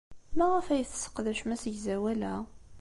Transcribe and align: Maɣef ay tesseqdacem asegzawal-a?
Maɣef 0.37 0.67
ay 0.67 0.83
tesseqdacem 0.89 1.49
asegzawal-a? 1.55 2.35